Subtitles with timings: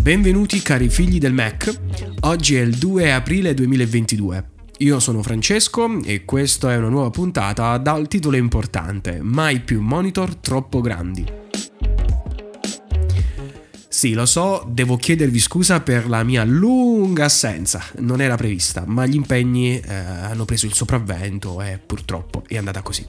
[0.00, 1.78] Benvenuti cari figli del Mac,
[2.20, 4.44] oggi è il 2 aprile 2022.
[4.78, 10.36] Io sono Francesco e questa è una nuova puntata dal titolo importante, Mai più monitor
[10.36, 11.43] troppo grandi.
[13.94, 19.06] Sì, lo so, devo chiedervi scusa per la mia lunga assenza, non era prevista, ma
[19.06, 23.06] gli impegni eh, hanno preso il sopravvento e purtroppo è andata così.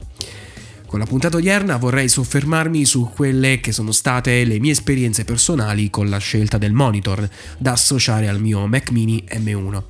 [0.86, 5.90] Con la puntata odierna vorrei soffermarmi su quelle che sono state le mie esperienze personali
[5.90, 9.82] con la scelta del monitor da associare al mio Mac mini M1.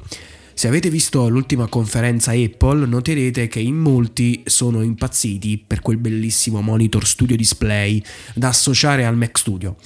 [0.54, 6.62] Se avete visto l'ultima conferenza Apple, noterete che in molti sono impazziti per quel bellissimo
[6.62, 9.76] monitor studio display da associare al Mac Studio.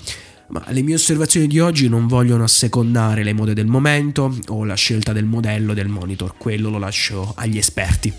[0.50, 4.74] Ma le mie osservazioni di oggi non vogliono assecondare le mode del momento o la
[4.74, 8.12] scelta del modello del monitor, quello lo lascio agli esperti.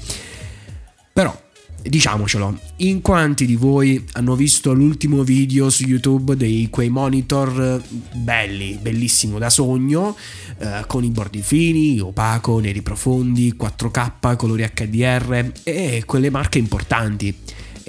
[1.13, 1.49] Però
[1.83, 7.81] Diciamocelo, in quanti di voi hanno visto l'ultimo video su YouTube di quei monitor
[8.13, 10.15] belli, bellissimo da sogno,
[10.59, 17.35] eh, con i bordi fini, opaco, neri profondi, 4K, colori HDR e quelle marche importanti.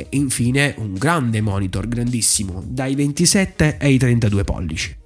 [0.08, 4.96] E infine un grande monitor, grandissimo, dai 27 ai 32 pollici.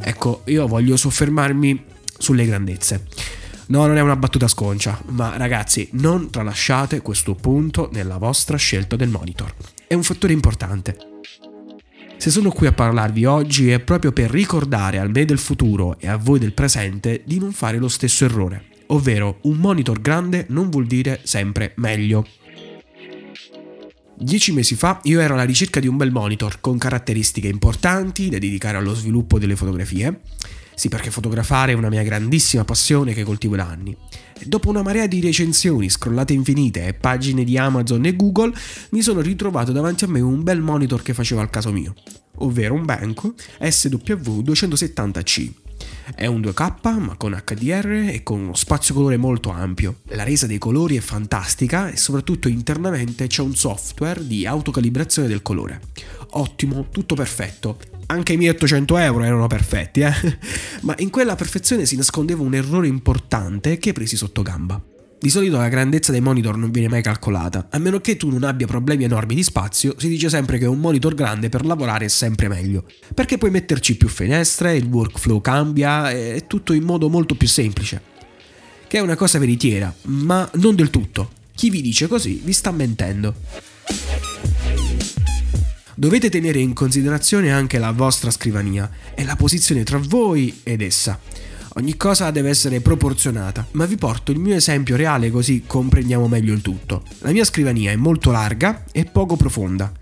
[0.00, 1.84] Ecco, io voglio soffermarmi
[2.18, 3.06] sulle grandezze.
[3.68, 8.96] No, non è una battuta sconcia, ma ragazzi, non tralasciate questo punto nella vostra scelta
[8.96, 9.54] del monitor.
[9.86, 10.96] È un fattore importante.
[12.16, 16.08] Se sono qui a parlarvi oggi è proprio per ricordare al me del futuro e
[16.08, 20.68] a voi del presente di non fare lo stesso errore, ovvero un monitor grande non
[20.68, 22.26] vuol dire sempre meglio.
[24.20, 28.38] Dieci mesi fa io ero alla ricerca di un bel monitor con caratteristiche importanti da
[28.38, 30.20] dedicare allo sviluppo delle fotografie
[30.78, 33.96] sì, perché fotografare è una mia grandissima passione che coltivo da anni.
[34.38, 38.54] E dopo una marea di recensioni, scrollate infinite e pagine di Amazon e Google,
[38.90, 41.94] mi sono ritrovato davanti a me un bel monitor che faceva il caso mio,
[42.36, 45.67] ovvero un Banco SW270C.
[46.14, 50.00] È un 2K ma con HDR e con uno spazio colore molto ampio.
[50.08, 55.42] La resa dei colori è fantastica e soprattutto internamente c'è un software di autocalibrazione del
[55.42, 55.80] colore.
[56.30, 57.78] Ottimo, tutto perfetto
[58.10, 60.12] anche i miei 800 euro erano perfetti, eh?
[60.82, 64.80] ma in quella perfezione si nascondeva un errore importante che presi sotto gamba.
[65.20, 68.44] Di solito la grandezza dei monitor non viene mai calcolata, a meno che tu non
[68.44, 72.08] abbia problemi enormi di spazio, si dice sempre che un monitor grande per lavorare è
[72.08, 72.84] sempre meglio,
[73.14, 78.00] perché puoi metterci più finestre, il workflow cambia, è tutto in modo molto più semplice.
[78.86, 81.32] Che è una cosa veritiera, ma non del tutto.
[81.52, 83.34] Chi vi dice così vi sta mentendo
[85.98, 91.18] dovete tenere in considerazione anche la vostra scrivania e la posizione tra voi ed essa.
[91.78, 96.52] Ogni cosa deve essere proporzionata, ma vi porto il mio esempio reale così comprendiamo meglio
[96.52, 97.04] il tutto.
[97.20, 99.92] La mia scrivania è molto larga e poco profonda.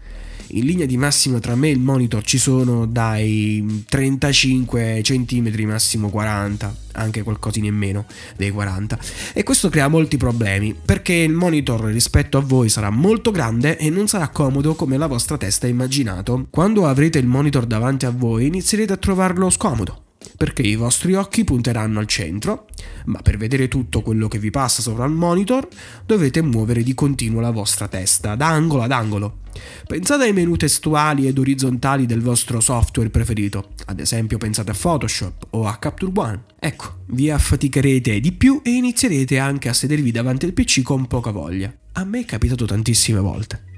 [0.52, 6.08] In linea di massima tra me e il monitor ci sono dai 35 cm massimo
[6.08, 8.06] 40 anche qualcosina in meno
[8.36, 8.98] dei 40
[9.34, 13.90] e questo crea molti problemi perché il monitor rispetto a voi sarà molto grande e
[13.90, 16.46] non sarà comodo come la vostra testa ha immaginato.
[16.48, 20.04] Quando avrete il monitor davanti a voi inizierete a trovarlo scomodo
[20.36, 22.66] perché i vostri occhi punteranno al centro,
[23.06, 25.66] ma per vedere tutto quello che vi passa sopra il monitor
[26.04, 29.38] dovete muovere di continuo la vostra testa, da angolo ad angolo.
[29.86, 35.46] Pensate ai menu testuali ed orizzontali del vostro software preferito, ad esempio pensate a Photoshop
[35.50, 36.44] o a Capture One.
[36.58, 41.30] Ecco, vi affaticherete di più e inizierete anche a sedervi davanti al PC con poca
[41.30, 41.72] voglia.
[41.92, 43.75] A me è capitato tantissime volte.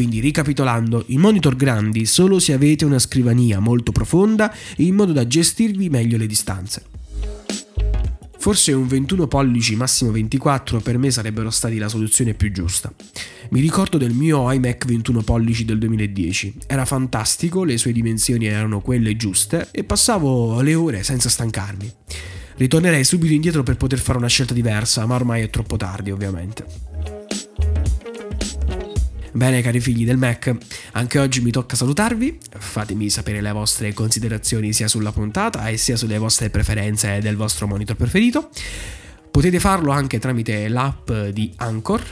[0.00, 5.26] Quindi ricapitolando, i monitor grandi solo se avete una scrivania molto profonda in modo da
[5.26, 6.84] gestirvi meglio le distanze.
[8.38, 12.90] Forse un 21 pollici massimo 24 per me sarebbero stati la soluzione più giusta.
[13.50, 16.54] Mi ricordo del mio iMac 21 pollici del 2010.
[16.66, 21.92] Era fantastico, le sue dimensioni erano quelle giuste e passavo le ore senza stancarmi.
[22.56, 26.64] Ritornerei subito indietro per poter fare una scelta diversa, ma ormai è troppo tardi ovviamente.
[29.32, 30.54] Bene cari figli del Mac,
[30.92, 35.96] anche oggi mi tocca salutarvi, fatemi sapere le vostre considerazioni sia sulla puntata e sia
[35.96, 38.50] sulle vostre preferenze del vostro monitor preferito.
[39.30, 42.02] Potete farlo anche tramite l'app di Anchor,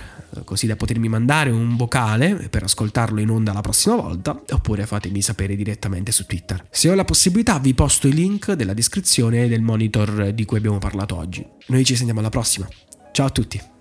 [0.45, 5.21] così da potermi mandare un vocale per ascoltarlo in onda la prossima volta, oppure fatemi
[5.21, 6.69] sapere direttamente su Twitter.
[6.71, 10.79] Se ho la possibilità vi posto i link della descrizione del monitor di cui abbiamo
[10.79, 11.45] parlato oggi.
[11.67, 12.69] Noi ci sentiamo alla prossima.
[13.11, 13.77] Ciao a tutti!